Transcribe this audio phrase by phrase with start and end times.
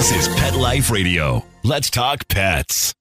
[0.00, 1.44] This is Pet Life Radio.
[1.62, 2.94] Let's talk pets.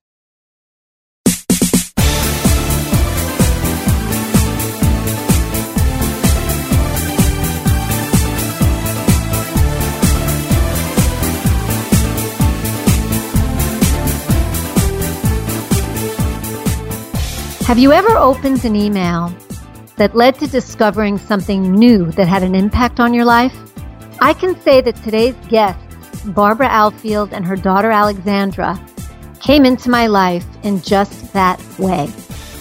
[17.66, 19.34] Have you ever opened an email
[19.96, 23.58] that led to discovering something new that had an impact on your life?
[24.20, 25.89] I can say that today's guests,
[26.26, 28.80] Barbara Alfield and her daughter Alexandra,
[29.42, 32.12] came into my life in just that way.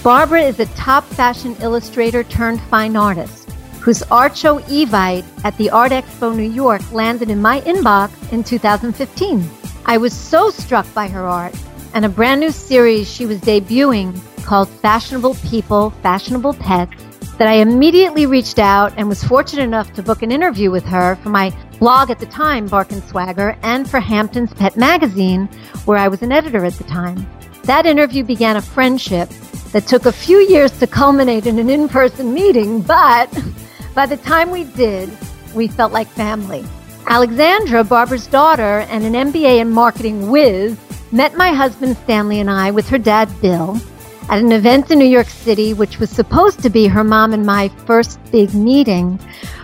[0.03, 3.49] Barbara is a top fashion illustrator turned fine artist
[3.81, 8.43] whose art show Evite at the Art Expo New York landed in my inbox in
[8.43, 9.49] 2015.
[9.85, 11.55] I was so struck by her art
[11.93, 17.08] and a brand new series she was debuting called Fashionable People, Fashionable Pets
[17.39, 21.15] that I immediately reached out and was fortunate enough to book an interview with her
[21.23, 25.45] for my blog at the time, Bark and Swagger, and for Hampton's Pet Magazine,
[25.85, 27.25] where I was an editor at the time.
[27.63, 29.29] That interview began a friendship
[29.71, 33.27] that took a few years to culminate in an in person meeting, but
[33.95, 35.09] by the time we did,
[35.55, 36.65] we felt like family.
[37.07, 40.77] Alexandra, Barbara's daughter, and an MBA in marketing whiz,
[41.13, 43.79] met my husband Stanley and I with her dad Bill
[44.29, 47.45] at an event in New York City, which was supposed to be her mom and
[47.45, 49.19] my first big meeting.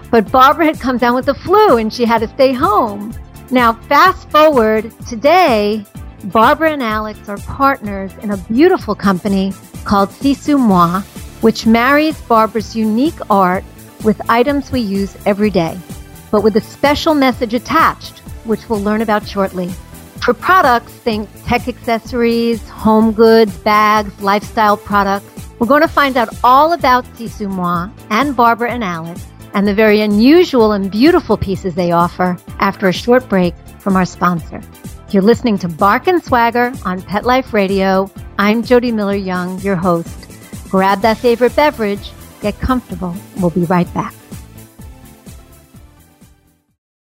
[0.09, 3.13] But Barbara had come down with the flu and she had to stay home.
[3.52, 5.85] Now, fast forward today,
[6.25, 11.02] Barbara and Alex are partners in a beautiful company called Sisu Moi,
[11.41, 13.63] which marries Barbara's unique art
[14.03, 15.77] with items we use every day,
[16.31, 19.69] but with a special message attached, which we'll learn about shortly.
[20.23, 25.30] For products, think tech accessories, home goods, bags, lifestyle products.
[25.59, 29.73] We're going to find out all about Sisu Moi and Barbara and Alex and the
[29.73, 34.61] very unusual and beautiful pieces they offer after a short break from our sponsor.
[35.11, 38.11] You're listening to Bark and Swagger on Pet Life Radio.
[38.38, 40.09] I'm Jody Miller Young, your host.
[40.69, 43.16] Grab that favorite beverage, get comfortable.
[43.38, 44.13] We'll be right back.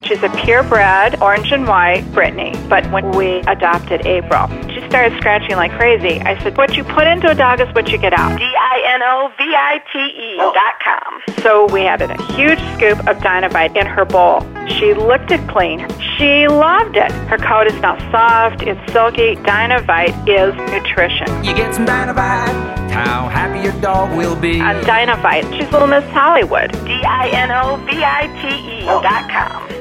[0.05, 2.53] She's a purebred, orange and white Brittany.
[2.69, 6.21] But when we adopted April, she started scratching like crazy.
[6.21, 8.37] I said, What you put into a dog is what you get out.
[8.37, 10.53] D I N O V I T E oh.
[10.53, 11.41] dot com.
[11.41, 14.41] So we had a huge scoop of Dinovite in her bowl.
[14.67, 15.87] She licked it clean.
[16.17, 17.11] She loved it.
[17.27, 19.35] Her coat is now soft, it's silky.
[19.37, 21.43] Dinovite is nutrition.
[21.43, 24.61] You get some Dinovite, how happy your dog will be.
[24.61, 26.71] On Dinovite, she's Little Miss Hollywood.
[26.85, 29.01] D I N O V I T E oh.
[29.01, 29.75] dot com.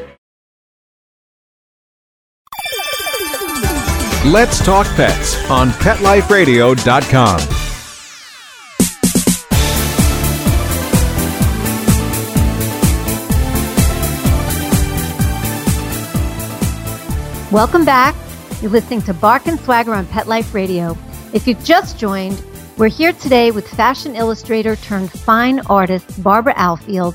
[4.27, 7.41] Let's Talk Pets on PetLifeRadio.com.
[17.53, 18.15] Welcome back.
[18.63, 20.97] You're listening to Bark and Swagger on Pet Life Radio.
[21.35, 22.43] If you've just joined,
[22.79, 27.15] we're here today with fashion illustrator turned fine artist Barbara Alfield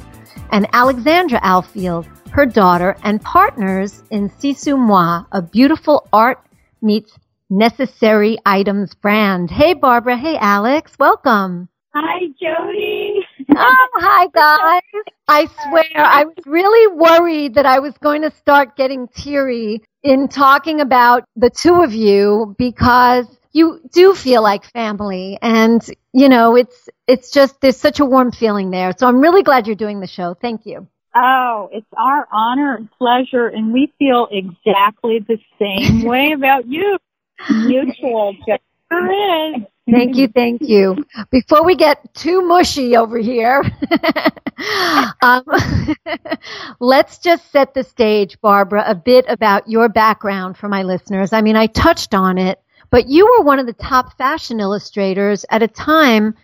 [0.52, 6.40] and Alexandra Alfield, her daughter, and partners in Sisu Moi, a beautiful art
[6.82, 7.18] meets
[7.50, 9.52] necessary items brand.
[9.52, 10.18] Hey, Barbara.
[10.18, 10.94] Hey, Alex.
[11.00, 11.70] Welcome.
[11.94, 13.20] Hi, Jody.
[13.56, 15.04] Oh, hi, guys.
[15.28, 20.28] I swear, I was really worried that I was going to start getting teary in
[20.28, 25.82] talking about the two of you because you do feel like family and
[26.14, 29.66] you know it's it's just there's such a warm feeling there so i'm really glad
[29.68, 34.28] you're doing the show thank you Oh, it's our honor and pleasure, and we feel
[34.32, 36.98] exactly the same way about you.
[37.50, 39.62] Mutual, just there is.
[39.90, 41.04] Thank you, thank you.
[41.32, 43.64] Before we get too mushy over here,
[45.22, 45.44] um,
[46.80, 51.34] let's just set the stage, Barbara, a bit about your background for my listeners.
[51.34, 52.62] I mean, I touched on it,
[52.92, 56.36] but you were one of the top fashion illustrators at a time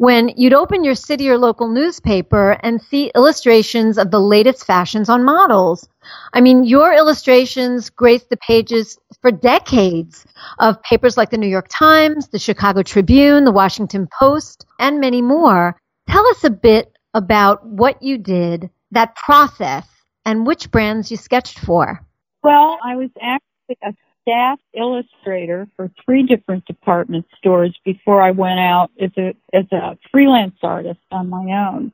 [0.00, 5.10] when you'd open your city or local newspaper and see illustrations of the latest fashions
[5.10, 5.86] on models.
[6.32, 10.24] I mean, your illustrations graced the pages for decades
[10.58, 15.20] of papers like the New York Times, the Chicago Tribune, the Washington Post, and many
[15.20, 15.78] more.
[16.08, 19.86] Tell us a bit about what you did, that process,
[20.24, 22.00] and which brands you sketched for.
[22.42, 23.92] Well, I was actually a
[24.22, 29.98] staff illustrator for three different department stores before I went out as a as a
[30.10, 31.92] freelance artist on my own.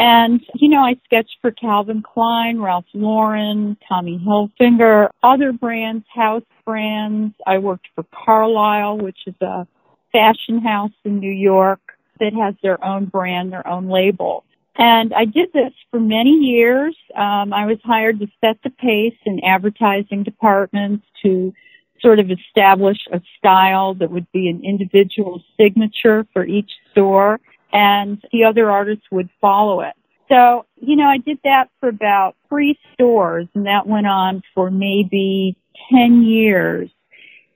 [0.00, 6.44] And, you know, I sketched for Calvin Klein, Ralph Lauren, Tommy Hilfiger, other brands, house
[6.64, 7.34] brands.
[7.44, 9.66] I worked for Carlisle, which is a
[10.12, 11.80] fashion house in New York
[12.20, 14.44] that has their own brand, their own label.
[14.78, 16.96] And I did this for many years.
[17.16, 21.52] Um, I was hired to set the pace in advertising departments to
[22.00, 27.40] sort of establish a style that would be an individual signature for each store
[27.72, 29.94] and the other artists would follow it.
[30.28, 34.70] So, you know, I did that for about three stores and that went on for
[34.70, 35.56] maybe
[35.90, 36.88] 10 years.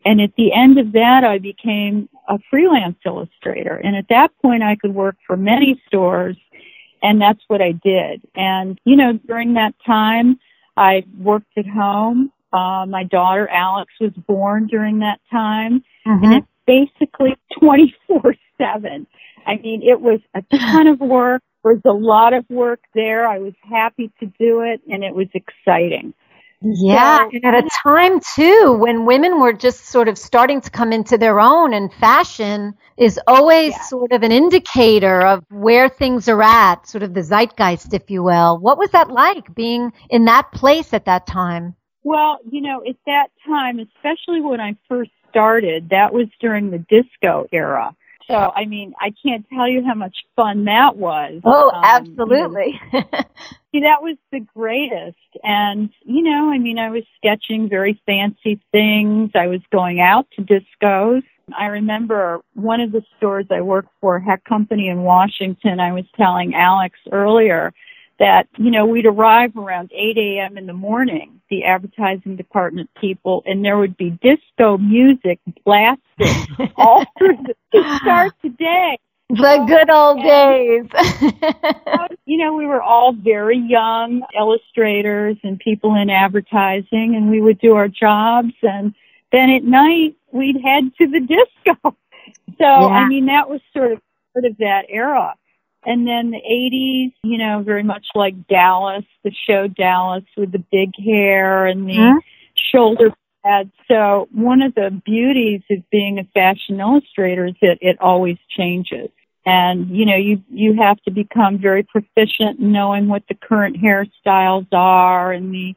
[0.04, 3.76] And at the end of that, I became a freelance illustrator.
[3.76, 6.36] And at that point, I could work for many stores
[7.02, 8.22] and that's what I did.
[8.34, 10.38] And, you know, during that time,
[10.76, 12.32] I worked at home.
[12.52, 15.82] Uh, my daughter Alex was born during that time.
[16.06, 16.24] Mm-hmm.
[16.24, 19.06] And it's basically 24 7.
[19.46, 21.42] I mean, it was a ton of work.
[21.64, 23.26] There was a lot of work there.
[23.26, 26.14] I was happy to do it and it was exciting.
[26.64, 30.70] Yeah, So- and at a time too when women were just sort of starting to
[30.70, 33.80] come into their own, and fashion is always Yeah.
[33.82, 38.22] sort of an indicator of where things are at, sort of the zeitgeist, if you
[38.22, 38.58] will.
[38.58, 41.74] What was that like being in that place at that time?
[42.04, 46.78] Well, you know, at that time, especially when I first started, that was during the
[46.78, 47.94] disco era.
[48.26, 51.40] So, I mean, I can't tell you how much fun that was.
[51.44, 52.80] Oh, Um, you know, absolutely.
[53.72, 55.16] See, that was the greatest.
[55.42, 59.30] And, you know, I mean, I was sketching very fancy things.
[59.34, 61.22] I was going out to discos.
[61.56, 66.04] I remember one of the stores I worked for, Hecht Company in Washington, I was
[66.16, 67.72] telling Alex earlier
[68.22, 70.56] that, you know, we'd arrive around 8 a.m.
[70.56, 76.46] in the morning, the advertising department people, and there would be disco music blasting
[76.76, 78.96] all through the, to start the day.
[79.28, 80.84] the good old days.
[82.24, 87.58] you know, we were all very young illustrators and people in advertising, and we would
[87.58, 88.54] do our jobs.
[88.62, 88.94] And
[89.32, 91.96] then at night, we'd head to the disco.
[92.58, 94.00] So, I mean, that was sort of
[94.32, 95.34] part of that era.
[95.84, 100.62] And then the 80s, you know, very much like Dallas, the show Dallas with the
[100.70, 102.20] big hair and the Mhm.
[102.54, 103.12] shoulder
[103.42, 103.72] pads.
[103.88, 109.10] So one of the beauties of being a fashion illustrator is that it always changes.
[109.44, 113.76] And, you know, you, you have to become very proficient in knowing what the current
[113.76, 115.74] hairstyles are and the,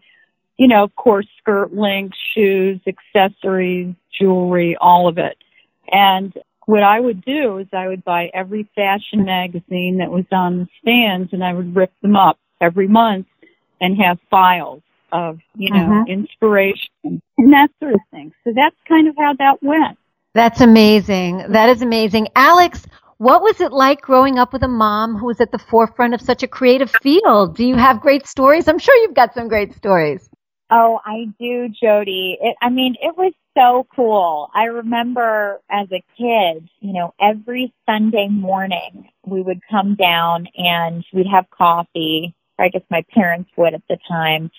[0.58, 5.36] you know, of course, skirt length, shoes, accessories, jewelry, all of it.
[5.92, 6.32] And
[6.66, 10.68] what I would do is I would buy every fashion magazine that was on the
[10.82, 13.28] stands and I would rip them up every month
[13.80, 14.82] and have files
[15.12, 16.12] of, you know, mm-hmm.
[16.12, 18.34] inspiration and that sort of thing.
[18.44, 19.98] So that's kind of how that went.
[20.34, 21.38] That's amazing.
[21.50, 22.28] That is amazing.
[22.36, 22.86] Alex,
[23.18, 26.22] what was it like growing up with a mom who was at the forefront of
[26.22, 27.56] such a creative field?
[27.56, 28.68] Do you have great stories?
[28.68, 30.30] I'm sure you've got some great stories.
[30.72, 32.38] Oh, I do, Jody.
[32.42, 34.50] It, I mean, it was so cool.
[34.54, 41.06] I remember as a kid, you know, every Sunday morning we would come down and
[41.14, 42.34] we'd have coffee.
[42.58, 44.50] Or I guess my parents would at the time.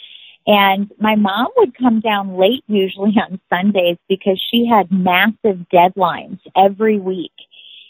[0.46, 6.38] And my mom would come down late usually on Sundays because she had massive deadlines
[6.56, 7.32] every week.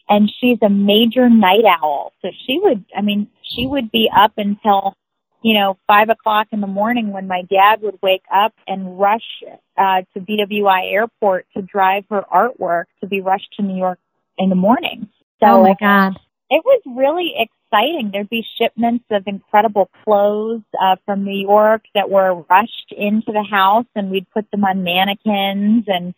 [0.09, 2.13] And she's a major night owl.
[2.23, 4.97] So she would, I mean, she would be up until
[5.47, 9.45] you know, five o'clock in the morning when my dad would wake up and rush
[9.79, 14.01] uh, to BWI airport to drive her artwork to be rushed to New York
[14.39, 15.09] in the morning.
[15.39, 16.19] So oh my God.
[16.51, 18.11] it was really exciting.
[18.13, 23.47] There'd be shipments of incredible clothes uh, from New York that were rushed into the
[23.49, 26.13] house, and we'd put them on mannequins and.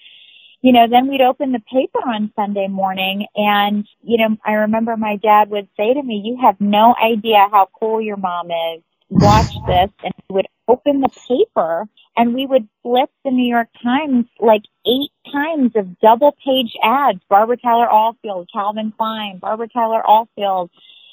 [0.61, 4.97] You know, then we'd open the paper on Sunday morning and, you know, I remember
[4.97, 8.82] my dad would say to me, you have no idea how cool your mom is
[9.10, 13.68] watch this and we would open the paper and we would flip the New York
[13.82, 17.20] Times like eight times of double page ads.
[17.28, 20.70] Barbara Tyler Alfield, Calvin Klein, Barbara Tyler Alfield,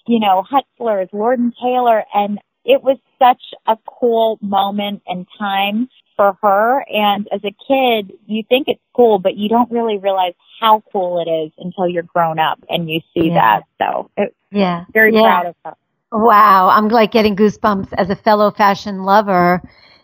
[0.07, 2.03] you know, Hutzler's, Lord and Taylor.
[2.13, 6.83] And it was such a cool moment and time for her.
[6.89, 11.21] And as a kid, you think it's cool, but you don't really realize how cool
[11.25, 13.33] it is until you're grown up and you see Yeah.
[13.35, 13.63] that.
[13.81, 14.85] So it, Yeah.
[14.91, 15.21] very yeah.
[15.21, 15.75] proud of her.
[16.11, 19.61] Wow, I'm like getting goosebumps as a fellow fashion lover.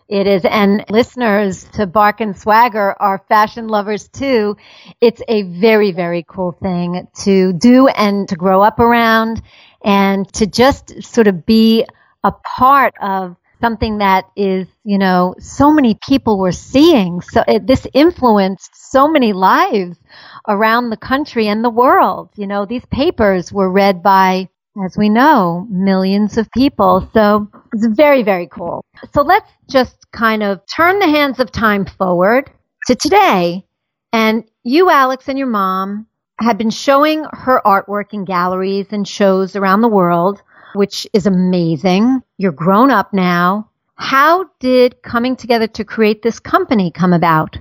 [0.08, 4.56] It is, and listeners to Bark and Swagger are fashion lovers too.
[5.00, 9.40] It's a very, very cool thing to do and to grow up around
[9.82, 11.86] and to just sort of be
[12.22, 17.22] a part of something that is, you know, so many people were seeing.
[17.22, 19.98] So it, this influenced so many lives
[20.46, 22.30] around the country and the world.
[22.36, 24.48] You know, these papers were read by
[24.84, 27.08] as we know, millions of people.
[27.12, 28.84] So it's very, very cool.
[29.12, 32.50] So let's just kind of turn the hands of time forward
[32.86, 33.64] to today.
[34.12, 36.06] And you, Alex, and your mom
[36.40, 40.42] have been showing her artwork in galleries and shows around the world.
[40.74, 42.22] which is amazing.
[42.38, 43.68] You're grown up now.
[43.96, 47.58] How did coming together to create this company come about?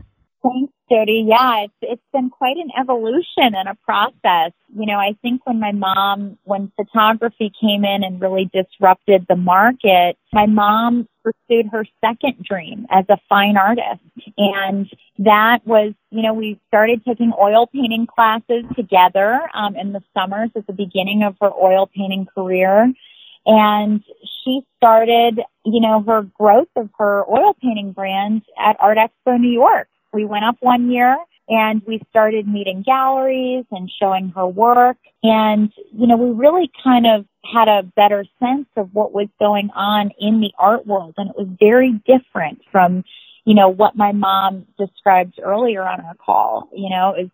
[0.92, 1.26] Jody.
[1.28, 4.52] Yeah, it's it's been quite an evolution and a process.
[4.76, 9.38] You know, I think when my mom, when photography came in and really disrupted the
[9.38, 14.02] market, my mom pursued her second dream as a fine artist.
[14.38, 20.04] And that was, you know, we started taking oil painting classes together um, in the
[20.14, 22.92] summers at the beginning of her oil painting career.
[23.46, 24.04] And
[24.44, 29.52] she started, you know, her growth of her oil painting brand at Art Expo New
[29.52, 29.88] York.
[30.14, 34.98] We went up one year and we started meeting galleries and showing her work.
[35.24, 39.70] And, you know, we really kind of had a better sense of what was going
[39.76, 41.16] on in the art world.
[41.18, 43.04] And it was very different from,
[43.46, 46.70] you know, what my mom described earlier on our call.
[46.74, 47.32] You know, it's,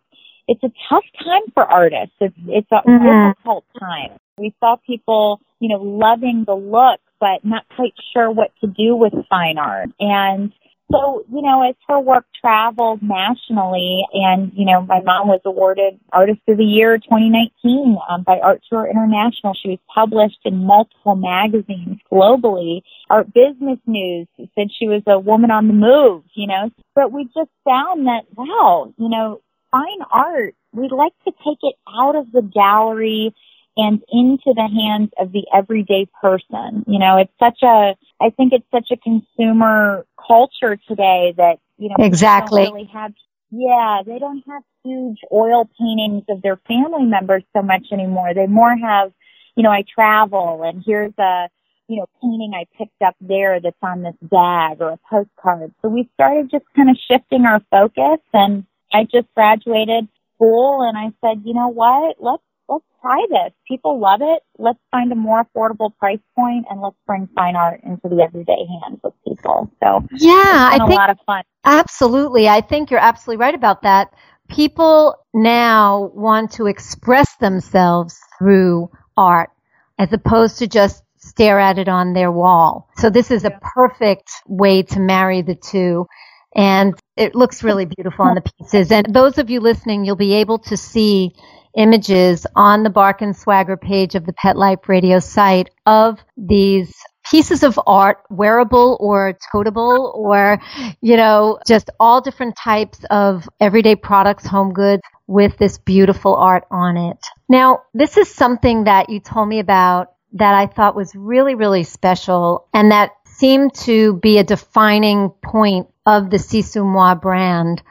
[0.48, 2.14] it's a tough time for artists.
[2.20, 3.28] It's, it's a mm-hmm.
[3.28, 4.18] difficult time.
[4.38, 8.96] We saw people, you know, loving the look, but not quite sure what to do
[8.96, 9.90] with fine art.
[10.00, 10.52] And
[10.90, 16.00] so, you know, as her work traveled nationally, and, you know, my mom was awarded
[16.12, 19.54] Artist of the Year 2019 um, by Art Tour International.
[19.54, 22.80] She was published in multiple magazines globally.
[23.10, 26.70] Art Business News said she was a woman on the move, you know.
[26.94, 29.40] But we just found that, wow, you know,
[29.70, 33.34] fine art, we'd like to take it out of the gallery
[33.78, 36.84] and into the hands of the everyday person.
[36.88, 41.88] You know, it's such a, I think it's such a consumer culture today that, you
[41.88, 42.64] know, exactly.
[42.64, 43.12] don't really have,
[43.52, 48.34] yeah, they don't have huge oil paintings of their family members so much anymore.
[48.34, 49.12] They more have,
[49.54, 51.48] you know, I travel and here's a,
[51.86, 55.72] you know, painting I picked up there that's on this bag or a postcard.
[55.82, 60.98] So we started just kind of shifting our focus and I just graduated school and
[60.98, 63.52] I said, you know what, let's let's try this.
[63.66, 64.42] People love it.
[64.58, 68.66] Let's find a more affordable price point and let's bring fine art into the everyday
[68.82, 69.70] hands of people.
[69.82, 71.44] So yeah, I think, a lot of fun.
[71.64, 72.48] Absolutely.
[72.48, 74.12] I think you're absolutely right about that.
[74.48, 79.50] People now want to express themselves through art
[79.98, 82.88] as opposed to just stare at it on their wall.
[82.96, 86.06] So this is a perfect way to marry the two.
[86.54, 88.90] And it looks really beautiful on the pieces.
[88.90, 91.34] And those of you listening, you'll be able to see
[91.76, 96.94] images on the Bark and Swagger page of the Pet Life Radio site of these
[97.30, 100.60] pieces of art, wearable or totable, or,
[101.00, 106.64] you know, just all different types of everyday products, home goods with this beautiful art
[106.70, 107.18] on it.
[107.48, 111.84] Now, this is something that you told me about that I thought was really, really
[111.84, 117.82] special and that seemed to be a defining point of the Sisu Moi brand.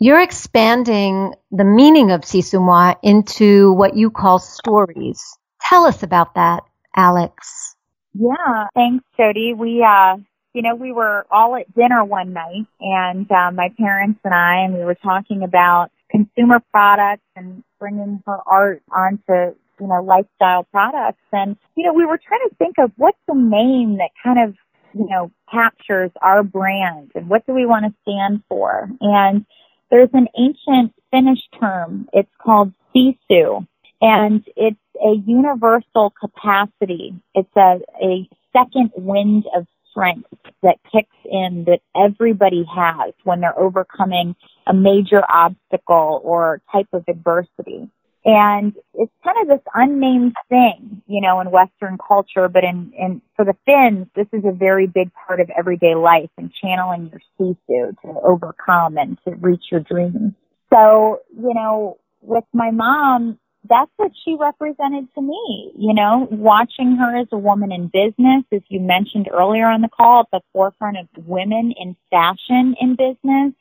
[0.00, 5.20] You're expanding the meaning of Sisu Moi into what you call stories.
[5.60, 6.62] Tell us about that,
[6.94, 7.74] Alex.
[8.14, 9.54] Yeah, thanks, Jody.
[9.54, 10.18] We, uh,
[10.54, 14.58] you know, we were all at dinner one night, and uh, my parents and I,
[14.60, 20.62] and we were talking about consumer products and bringing her art onto, you know, lifestyle
[20.64, 21.22] products.
[21.32, 24.54] And, you know, we were trying to think of what's the name that kind of,
[24.94, 28.88] you know, captures our brand and what do we want to stand for.
[29.00, 29.44] And
[29.90, 32.08] there's an ancient Finnish term.
[32.12, 33.66] It's called sisu,
[34.00, 37.14] and it's a universal capacity.
[37.34, 40.28] It's a, a second wind of strength
[40.62, 47.04] that kicks in that everybody has when they're overcoming a major obstacle or type of
[47.08, 47.88] adversity.
[48.28, 53.22] And it's kind of this unnamed thing, you know, in Western culture, but in, in
[53.34, 57.22] for the Finns, this is a very big part of everyday life and channeling your
[57.40, 60.34] sisu to overcome and to reach your dreams.
[60.70, 66.96] So, you know, with my mom, that's what she represented to me, you know, watching
[66.96, 70.42] her as a woman in business, as you mentioned earlier on the call, at the
[70.52, 73.54] forefront of women in fashion in business.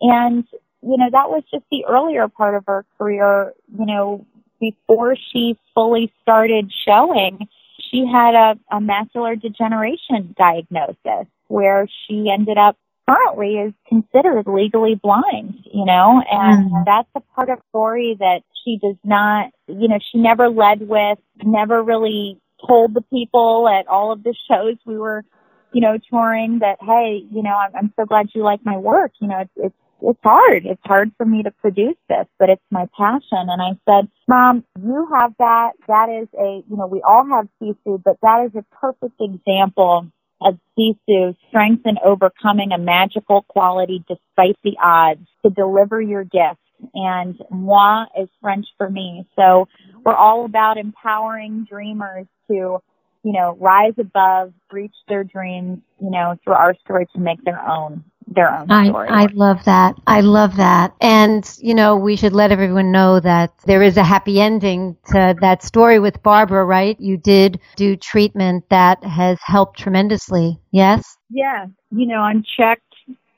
[0.00, 0.46] And
[0.82, 4.26] you know, that was just the earlier part of her career, you know,
[4.60, 7.48] before she fully started showing,
[7.90, 12.76] she had a, a macular degeneration diagnosis where she ended up
[13.08, 16.84] currently is considered legally blind, you know, and mm.
[16.84, 21.18] that's a part of story that she does not, you know, she never led with,
[21.42, 25.24] never really told the people at all of the shows we were,
[25.72, 29.12] you know, touring that, hey, you know, I'm, I'm so glad you like my work.
[29.20, 30.66] You know, it's, it's it's hard.
[30.66, 33.48] It's hard for me to produce this, but it's my passion.
[33.48, 35.72] And I said, Mom, you have that.
[35.86, 40.06] That is a, you know, we all have Sisu, but that is a perfect example
[40.40, 46.60] of Sisu strength in overcoming a magical quality despite the odds to deliver your gift.
[46.94, 49.26] And moi is French for me.
[49.34, 49.66] So
[50.04, 52.78] we're all about empowering dreamers to
[53.24, 57.60] you know, rise above, reach their dreams, you know, through our story to make their
[57.68, 59.08] own their own story.
[59.08, 59.96] I, I love that.
[60.06, 60.94] I love that.
[61.00, 65.34] And, you know, we should let everyone know that there is a happy ending to
[65.40, 66.98] that story with Barbara, right?
[67.00, 70.60] You did do treatment that has helped tremendously.
[70.70, 71.16] Yes?
[71.30, 71.68] Yes.
[71.90, 72.82] You know, I'm checked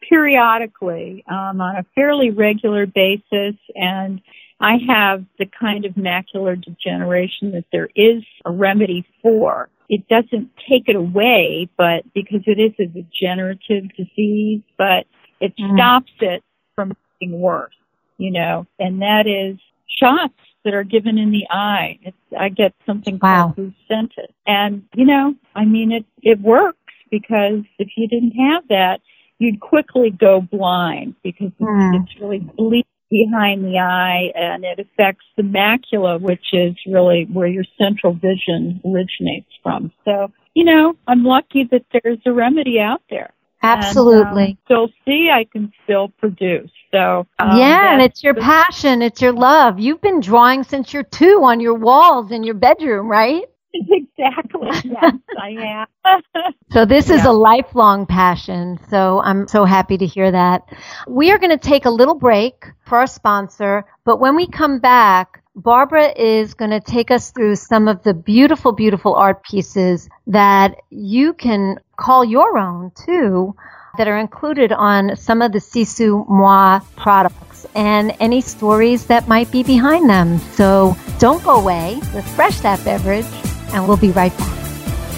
[0.08, 4.20] periodically um, on a fairly regular basis and
[4.60, 9.70] I have the kind of macular degeneration that there is a remedy for.
[9.88, 15.06] It doesn't take it away, but because it is a degenerative disease, but
[15.40, 15.74] it Mm.
[15.74, 17.74] stops it from getting worse,
[18.18, 21.98] you know, and that is shots that are given in the eye.
[22.02, 23.54] It's, I get something Wow.
[23.56, 24.30] called Lucentis.
[24.46, 26.76] And, you know, I mean, it, it works
[27.10, 29.00] because if you didn't have that,
[29.38, 32.02] you'd quickly go blind because it's, Mm.
[32.04, 37.48] it's really bleeding behind the eye and it affects the macula, which is really where
[37.48, 39.92] your central vision originates from.
[40.04, 43.32] So, you know, I'm lucky that there's a remedy out there.
[43.62, 44.42] Absolutely.
[44.44, 46.70] And, um, still see, I can still produce.
[46.92, 49.78] So, um, yeah, and it's your passion, it's your love.
[49.78, 53.44] You've been drawing since you're two on your walls in your bedroom, right?
[53.74, 54.68] exactly.
[54.84, 56.22] Yes, I have.
[56.72, 57.30] So this is Yeah.
[57.30, 58.78] a lifelong passion.
[58.90, 60.62] So I'm so happy to hear that.
[61.08, 64.78] We are going to take a little break for our sponsor, but when we come
[64.78, 70.08] back, Barbara is going to take us through some of the beautiful, beautiful art pieces
[70.28, 73.56] that you can call your own too,
[73.98, 79.50] that are included on some of the Sisu Moi products and any stories that might
[79.50, 80.38] be behind them.
[80.54, 81.98] So don't go away.
[82.14, 83.26] Refresh that beverage
[83.72, 84.58] and we'll be right back.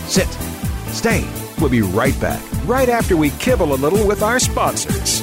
[0.07, 0.29] Sit.
[0.93, 1.29] Stay.
[1.59, 5.23] We'll be right back, right after we kibble a little with our sponsors.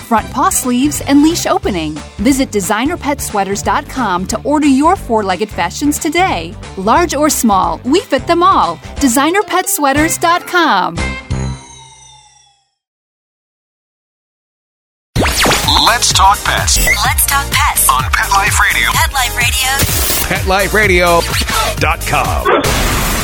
[0.11, 1.93] front paw sleeves, and leash opening.
[2.17, 6.53] Visit designerpetsweaters.com to order your four legged fashions today.
[6.75, 8.75] Large or small, we fit them all.
[8.99, 10.95] Designerpetsweaters.com.
[15.87, 17.87] Let's talk pets Let's talk pets.
[17.89, 18.91] on Pet Life Radio.
[18.91, 19.37] Pet Life
[20.73, 21.21] Radio.
[21.21, 23.20] PetLifeRadio.com.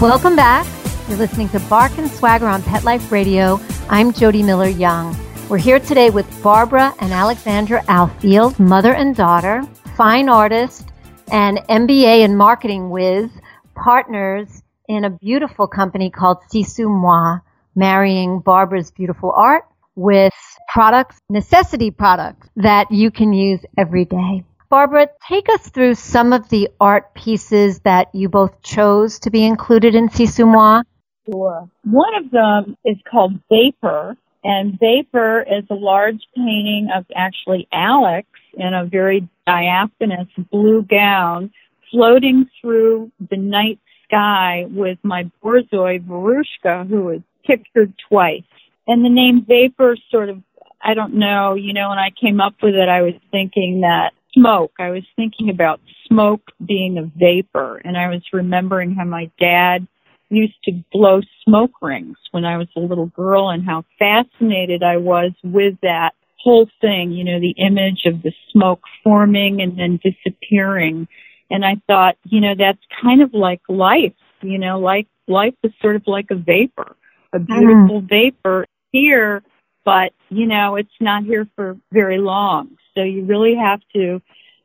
[0.00, 0.66] Welcome back.
[1.08, 3.60] You're listening to Bark and Swagger on Pet Life Radio.
[3.88, 5.16] I'm Jody Miller Young.
[5.48, 9.62] We're here today with Barbara and Alexandra Alfield, mother and daughter,
[9.96, 10.88] fine artist,
[11.30, 13.30] and MBA in marketing whiz,
[13.76, 17.38] partners in a beautiful company called Sisu Moi,
[17.76, 19.62] marrying Barbara's beautiful art
[19.94, 20.34] with
[20.68, 24.44] products, necessity products that you can use every day.
[24.68, 29.44] Barbara, take us through some of the art pieces that you both chose to be
[29.44, 30.82] included in Sisu Moi.
[31.26, 31.68] Sure.
[31.84, 38.28] One of them is called Vapor, and Vapor is a large painting of actually Alex
[38.54, 41.50] in a very diaphanous blue gown
[41.90, 48.42] floating through the night sky with my Borzoi Varushka, who is pictured twice.
[48.86, 50.42] And the name Vapor sort of,
[50.82, 54.12] I don't know, you know, when I came up with it, I was thinking that
[54.34, 54.72] smoke.
[54.78, 59.86] I was thinking about smoke being a vapor, and I was remembering how my dad
[60.30, 64.96] used to blow smoke rings when I was a little girl and how fascinated I
[64.96, 69.98] was with that whole thing, you know, the image of the smoke forming and then
[70.02, 71.08] disappearing.
[71.50, 75.72] And I thought, you know, that's kind of like life, you know, like life is
[75.80, 76.96] sort of like a vapor,
[77.32, 77.58] a mm-hmm.
[77.58, 79.42] beautiful vapor here,
[79.84, 82.76] but, you know, it's not here for very long.
[82.94, 84.20] So you really have to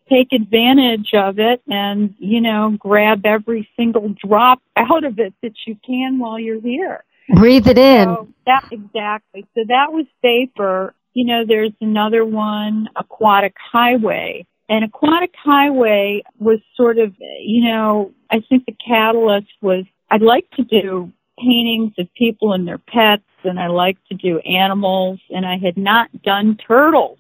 [0.09, 5.53] take advantage of it and, you know, grab every single drop out of it that
[5.65, 7.03] you can while you're here.
[7.35, 8.05] Breathe it in.
[8.07, 9.45] So that exactly.
[9.53, 10.95] So that was vapor.
[11.13, 14.47] You know, there's another one, Aquatic Highway.
[14.67, 20.49] And Aquatic Highway was sort of, you know, I think the catalyst was I'd like
[20.51, 25.45] to do paintings of people and their pets, and I like to do animals, and
[25.45, 27.17] I had not done turtles.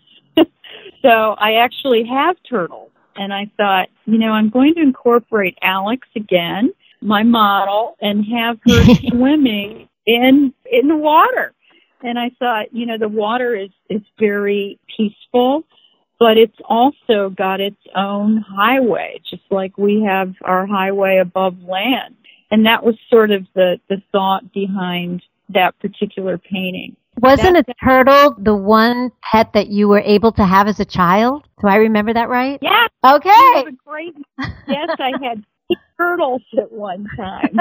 [1.01, 2.91] So I actually have turtles.
[3.15, 8.59] And I thought, you know, I'm going to incorporate Alex again, my model, and have
[8.65, 11.53] her swimming in in the water.
[12.01, 15.65] And I thought, you know, the water is is very peaceful
[16.19, 22.15] but it's also got its own highway, just like we have our highway above land.
[22.51, 26.97] And that was sort of the, the thought behind that particular painting.
[27.21, 31.43] Wasn't a turtle the one pet that you were able to have as a child?
[31.61, 32.59] Do I remember that right?
[32.61, 32.87] Yeah.
[33.05, 33.65] Okay.
[33.85, 34.15] Great.
[34.67, 35.43] Yes, I had
[35.97, 37.59] turtles at one time.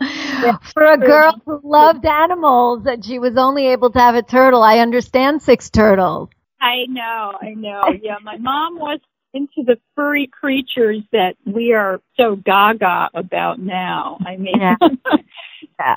[0.72, 4.62] For a girl who loved animals and she was only able to have a turtle,
[4.62, 6.30] I understand six turtles.
[6.60, 7.82] I know, I know.
[8.02, 9.00] Yeah, my mom was
[9.32, 14.18] into the furry creatures that we are so gaga about now.
[14.26, 14.76] I mean, yeah.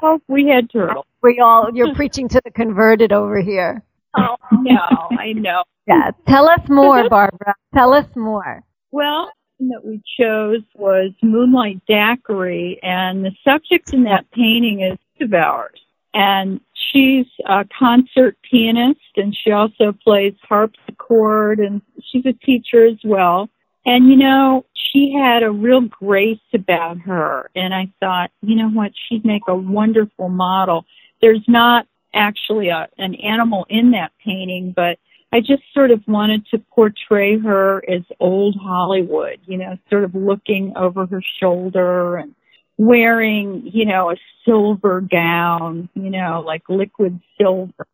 [0.03, 1.05] oh, we had turtles.
[1.21, 3.83] We all, you're preaching to the converted over here.
[4.15, 4.77] Oh, no,
[5.17, 5.63] I know.
[5.87, 6.11] Yeah.
[6.27, 7.55] Tell us more, Barbara.
[7.73, 8.63] Tell us more.
[8.91, 15.33] Well, that we chose was Moonlight Daiquiri, and the subject in that painting is of
[15.33, 15.79] ours.
[16.13, 22.97] And she's a concert pianist, and she also plays harpsichord, and she's a teacher as
[23.03, 23.49] well.
[23.85, 28.69] And you know, she had a real grace about her, and I thought, you know
[28.69, 30.85] what, she'd make a wonderful model.
[31.21, 34.99] There's not actually a, an animal in that painting, but
[35.33, 40.13] I just sort of wanted to portray her as old Hollywood, you know, sort of
[40.13, 42.35] looking over her shoulder and
[42.77, 44.15] wearing, you know, a
[44.45, 47.87] silver gown, you know, like liquid silver.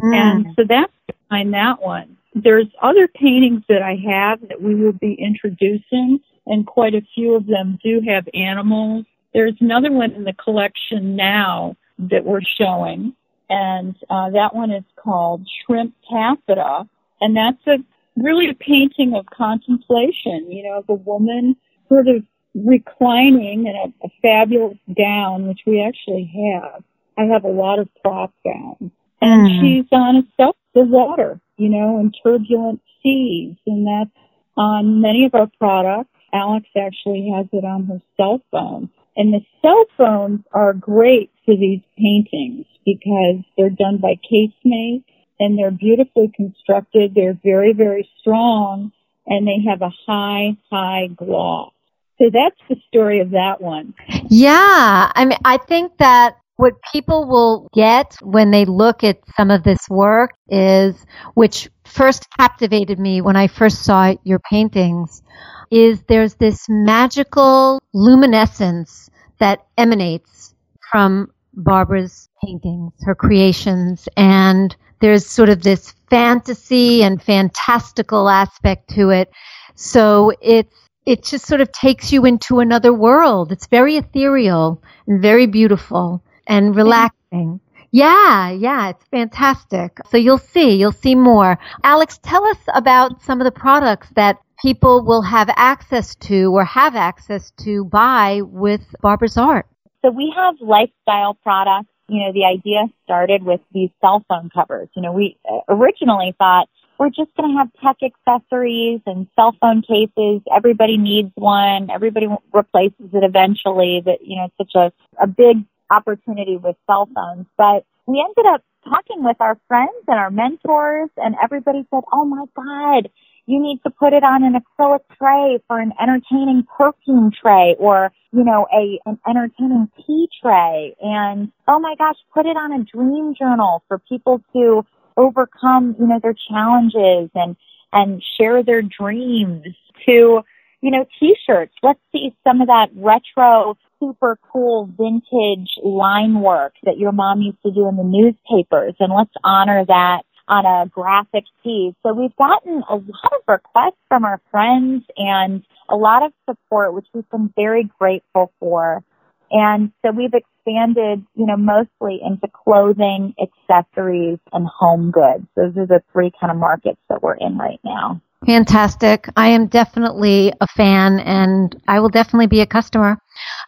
[0.00, 0.14] Mm.
[0.14, 0.92] And so that's
[1.28, 2.16] behind that one.
[2.34, 7.34] There's other paintings that I have that we will be introducing, and quite a few
[7.34, 9.06] of them do have animals.
[9.32, 13.14] There's another one in the collection now that we're showing
[13.48, 16.88] and uh, that one is called Shrimp Taffeta,
[17.20, 17.78] and that's a
[18.16, 20.50] really a painting of contemplation.
[20.50, 21.56] You know, of a woman
[21.88, 26.82] sort of reclining in a, a fabulous gown, which we actually have.
[27.18, 29.60] I have a lot of prop gowns, and mm.
[29.60, 34.16] she's on a self the water, you know, in turbulent seas, and that's
[34.56, 36.10] on many of our products.
[36.32, 38.90] Alex actually has it on her cell phone.
[39.16, 45.04] And the cell phones are great for these paintings because they're done by Case-Mate
[45.38, 47.14] and they're beautifully constructed.
[47.14, 48.90] They're very, very strong
[49.26, 51.72] and they have a high, high gloss.
[52.18, 53.94] So that's the story of that one.
[54.28, 55.12] Yeah.
[55.14, 59.62] I mean, I think that what people will get when they look at some of
[59.64, 60.94] this work is,
[61.34, 65.22] which first captivated me when I first saw your paintings,
[65.70, 70.54] is there's this magical luminescence that emanates
[70.92, 79.10] from Barbara's paintings, her creations, and there's sort of this fantasy and fantastical aspect to
[79.10, 79.30] it.
[79.74, 83.52] So it's it just sort of takes you into another world.
[83.52, 87.60] It's very ethereal and very beautiful and relaxing.
[87.90, 89.98] Yeah, yeah, it's fantastic.
[90.10, 91.58] So you'll see, you'll see more.
[91.84, 96.64] Alex, tell us about some of the products that people will have access to or
[96.64, 99.66] have access to buy with Barbara's art.
[100.02, 101.88] So we have lifestyle products.
[102.08, 104.88] You know, the idea started with these cell phone covers.
[104.94, 109.54] You know, we uh, originally thought we're just going to have tech accessories and cell
[109.60, 110.42] phone cases.
[110.54, 111.90] Everybody needs one.
[111.90, 114.02] Everybody replaces it eventually.
[114.04, 117.46] That, you know, it's such a, a big opportunity with cell phones.
[117.56, 122.24] But we ended up talking with our friends and our mentors and everybody said, Oh
[122.24, 123.10] my God,
[123.46, 128.12] you need to put it on an acrylic tray for an entertaining perfume tray or,
[128.32, 130.94] you know, a, an entertaining tea tray.
[131.00, 136.06] And oh my gosh, put it on a dream journal for people to overcome, you
[136.06, 137.56] know, their challenges and,
[137.92, 139.66] and share their dreams
[140.06, 140.42] to,
[140.80, 141.74] you know, t-shirts.
[141.82, 147.62] Let's see some of that retro, super cool vintage line work that your mom used
[147.64, 151.94] to do in the newspapers and let's honor that on a graphic tee.
[152.02, 156.94] So we've gotten a lot of requests from our friends and a lot of support,
[156.94, 159.02] which we've been very grateful for.
[159.50, 165.46] And so we've expanded, you know, mostly into clothing, accessories, and home goods.
[165.54, 168.20] Those are the three kind of markets that we're in right now.
[168.46, 169.28] Fantastic.
[169.36, 173.18] I am definitely a fan and I will definitely be a customer.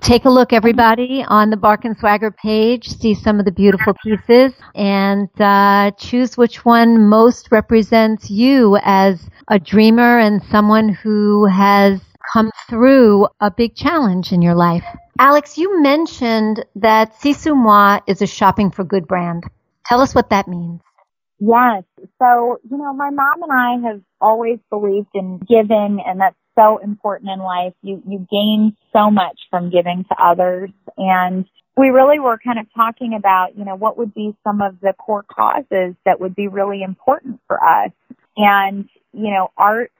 [0.03, 2.89] Take a look, everybody, on the Bark and Swagger page.
[2.89, 9.29] See some of the beautiful pieces and uh, choose which one most represents you as
[9.49, 12.01] a dreamer and someone who has
[12.33, 14.85] come through a big challenge in your life.
[15.19, 19.45] Alex, you mentioned that Sisu Moi is a shopping for good brand.
[19.87, 20.81] Tell us what that means.
[21.39, 21.85] Yes.
[22.19, 26.79] So, you know, my mom and I have always believed in giving and that's so
[26.79, 27.75] important in life.
[27.83, 30.71] You, you gain so much from giving to others.
[30.97, 31.45] And
[31.77, 34.95] we really were kind of talking about, you know, what would be some of the
[34.95, 37.91] core causes that would be really important for us.
[38.37, 39.93] And, you know, art,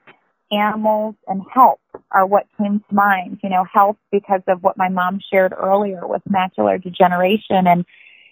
[0.51, 1.79] animals, and health
[2.11, 3.39] are what came to mind.
[3.43, 7.67] You know, health because of what my mom shared earlier with macular degeneration.
[7.67, 7.85] And,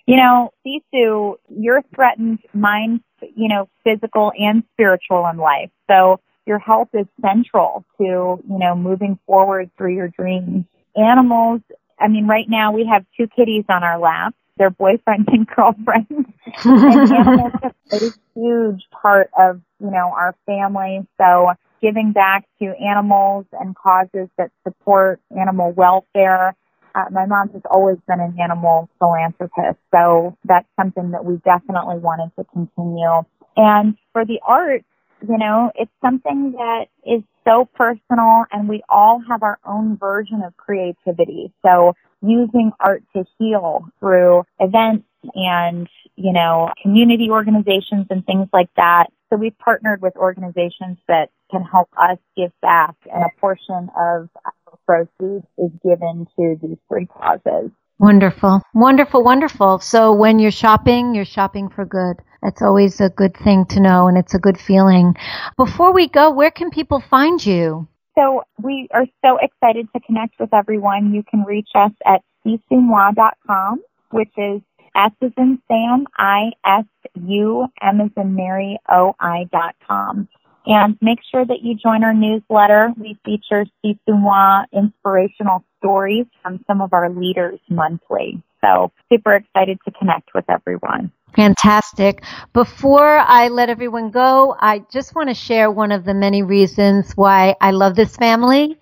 [0.08, 3.02] you know, Sisu, you're threatened mind,
[3.36, 5.72] you know, physical and spiritual in life.
[5.90, 10.66] So your health is central to, you know, moving forward through your dreams.
[10.96, 11.62] Animals,
[12.00, 14.36] I mean, right now we have two kitties on our lap.
[14.58, 16.34] They're boyfriend and girlfriend.
[16.64, 21.06] and animals are a huge part of, you know, our family.
[21.18, 26.56] So giving back to animals and causes that support animal welfare.
[26.94, 31.98] Uh, my mom has always been an animal philanthropist, so that's something that we definitely
[31.98, 33.24] wanted to continue.
[33.58, 34.84] And for the art,
[35.22, 40.42] you know, it's something that is so personal and we all have our own version
[40.44, 41.52] of creativity.
[41.66, 48.70] So using art to heal through events and, you know, community organizations and things like
[48.78, 49.08] that.
[49.30, 54.30] So we've partnered with organizations that can help us give back and a portion of
[54.46, 57.72] our proceeds is given to these three causes.
[57.98, 59.80] Wonderful, wonderful, wonderful.
[59.80, 62.18] So when you're shopping, you're shopping for good.
[62.42, 65.16] That's always a good thing to know, and it's a good feeling.
[65.58, 67.88] Before we go, where can people find you?
[68.18, 71.14] So we are so excited to connect with everyone.
[71.14, 73.82] You can reach us at sisumoi.com,
[74.12, 74.62] which is
[74.96, 76.86] S is in Sam, I S
[77.26, 80.28] U M is in Mary O I dot com.
[80.68, 82.92] And make sure that you join our newsletter.
[82.98, 88.42] We feature Sisumoi inspirational stories from some of our leaders monthly.
[88.62, 91.12] So super excited to connect with everyone.
[91.36, 92.24] Fantastic.
[92.54, 97.12] Before I let everyone go, I just want to share one of the many reasons
[97.16, 98.80] why I love this family.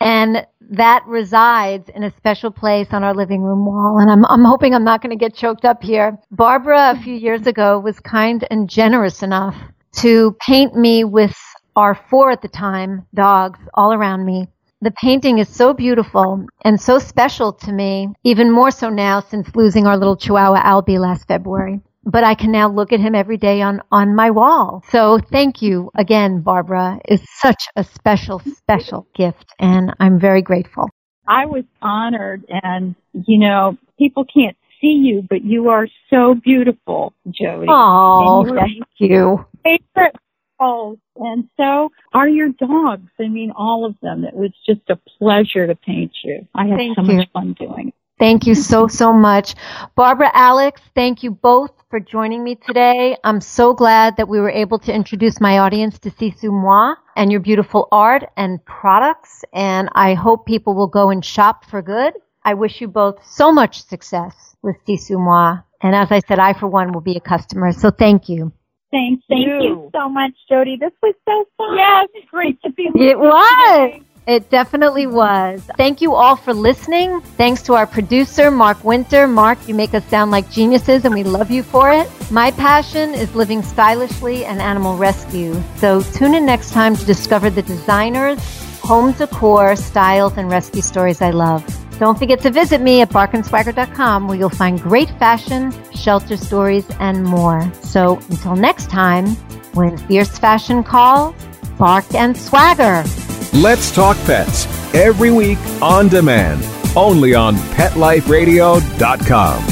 [0.00, 3.98] And that resides in a special place on our living room wall.
[4.00, 6.18] And I'm, I'm hoping I'm not going to get choked up here.
[6.30, 9.54] Barbara, a few years ago, was kind and generous enough
[9.96, 11.36] to paint me with
[11.76, 14.48] our four at the time dogs all around me.
[14.82, 19.54] The painting is so beautiful and so special to me, even more so now since
[19.54, 21.80] losing our little Chihuahua Albie last February.
[22.04, 24.82] But I can now look at him every day on, on my wall.
[24.88, 26.98] So thank you again, Barbara.
[27.04, 30.90] It's such a special, special gift, and I'm very grateful.
[31.28, 37.14] I was honored, and you know, people can't see you, but you are so beautiful,
[37.30, 37.68] Jody.
[37.70, 39.46] Oh, thank you.
[39.62, 40.16] Favorite
[40.62, 43.10] calls, and so are your dogs.
[43.20, 44.24] I mean, all of them.
[44.24, 46.46] It was just a pleasure to paint you.
[46.54, 47.14] I had Thank so you.
[47.14, 47.94] much fun doing it.
[48.18, 49.56] Thank you so, so much.
[49.96, 53.16] Barbara, Alex, thank you both for joining me today.
[53.24, 57.32] I'm so glad that we were able to introduce my audience to Sisu Moi and
[57.32, 59.44] your beautiful art and products.
[59.52, 62.12] And I hope people will go and shop for good.
[62.44, 65.56] I wish you both so much success with Sisu Moi.
[65.80, 67.72] And as I said, I, for one, will be a customer.
[67.72, 68.52] So thank you.
[68.92, 69.62] Thank, Thank you.
[69.62, 70.76] you so much, Jody.
[70.78, 71.76] This was so fun.
[71.76, 73.90] Yes, great to be with It was.
[73.90, 74.02] today.
[74.24, 75.62] It definitely was.
[75.76, 77.20] Thank you all for listening.
[77.36, 79.26] Thanks to our producer, Mark Winter.
[79.26, 82.08] Mark, you make us sound like geniuses and we love you for it.
[82.30, 85.60] My passion is living stylishly and animal rescue.
[85.78, 88.38] So tune in next time to discover the designers,
[88.80, 91.64] home decor, styles, and rescue stories I love.
[92.02, 97.22] Don't forget to visit me at barkandswagger.com where you'll find great fashion, shelter stories, and
[97.22, 97.72] more.
[97.82, 99.36] So until next time,
[99.74, 101.32] when fierce fashion calls,
[101.78, 103.04] bark and swagger.
[103.52, 106.64] Let's Talk Pets every week on demand,
[106.96, 109.71] only on PetLifeRadio.com.